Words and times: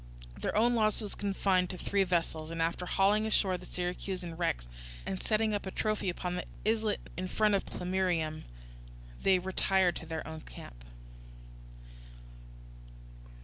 Their 0.35 0.55
own 0.55 0.73
loss 0.73 0.99
was 0.99 1.13
confined 1.13 1.69
to 1.69 1.77
three 1.77 2.03
vessels; 2.03 2.49
and 2.49 2.59
after 2.59 2.87
hauling 2.87 3.27
ashore 3.27 3.55
the 3.59 3.67
Syracusan 3.67 4.35
wrecks 4.35 4.67
and 5.05 5.21
setting 5.21 5.53
up 5.53 5.67
a 5.67 5.69
trophy 5.69 6.09
upon 6.09 6.33
the 6.37 6.45
islet 6.65 6.99
in 7.17 7.27
front 7.27 7.53
of 7.53 7.67
Plemmyrium, 7.67 8.45
they 9.21 9.37
retired 9.37 9.95
to 9.97 10.07
their 10.07 10.27
own 10.27 10.41
camp. 10.41 10.85